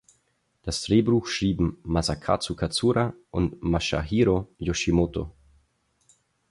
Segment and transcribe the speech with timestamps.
[0.63, 5.31] Das Drehbuch schrieben Masakazu Katsura und Masahiro Yoshimoto.